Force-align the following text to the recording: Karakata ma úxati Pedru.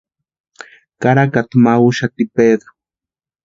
Karakata 1.01 1.55
ma 1.63 1.73
úxati 1.87 2.23
Pedru. 2.35 2.71